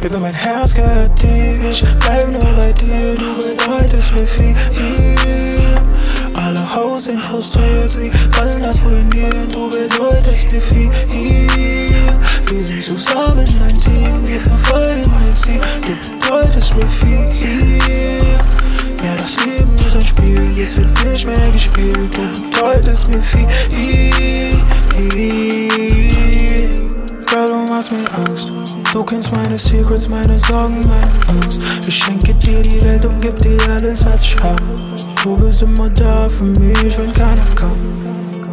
[0.00, 1.70] Baby, mein Herz gehört dir.
[1.70, 4.54] Ich bleib nur bei dir, du bedeutest mir viel.
[6.42, 9.46] Alle Haus sind frustriert, sie wollen das ruinieren.
[9.52, 10.90] Du bedeutest mir viel.
[12.46, 15.60] Wir sind zusammen ein Team, wir verfolgen ein Ziel.
[15.82, 18.18] Du bedeutest mir viel.
[19.04, 22.16] Ja, das Leben ist ein Spiel, es wird nicht mehr gespielt.
[22.16, 23.46] Du bedeutest mir viel.
[27.26, 28.49] Girl, du machst mir Angst.
[28.92, 31.64] Du kennst meine Secrets, meine Sorgen, meine Angst.
[31.86, 34.60] Ich schenke dir die Welt und geb dir alles, was ich hab.
[35.22, 37.78] Du bist immer da für mich, wenn keiner kann.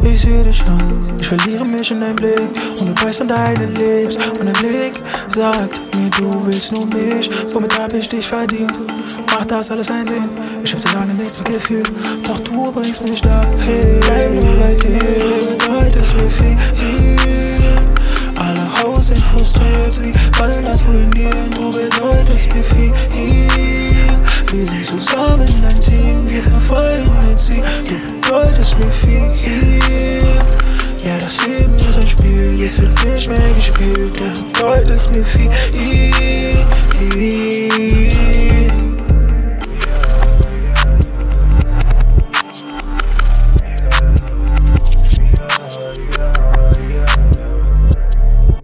[0.00, 3.74] Ich seh dich an, ich verliere mich in deinem Blick und du weißt an deinen
[3.74, 4.16] Lips.
[4.38, 7.28] Und dein Blick sagt mir, du willst nur mich.
[7.52, 8.72] Womit hab ich dich verdient?
[9.32, 10.28] Macht das alles einen Sinn?
[10.62, 11.90] Ich hab so lange nichts mehr gefühlt,
[12.24, 13.44] doch du bringst mich da.
[13.58, 16.58] Hey, bleib nur bei dir, bedeutest mir viel.
[18.38, 21.50] Alle Haus sind frustriert, sie wollen das ruinieren.
[21.54, 22.92] Du bedeutest mir viel.
[24.50, 27.62] Wir sind zusammen ein Team, wir verfolgen ein Ziel.
[27.86, 30.18] Du bedeutest mir viel.
[31.04, 34.18] Ja, das Leben ist ein Spiel, es wird nicht mehr gespielt.
[34.18, 35.50] Du bedeutest mir viel.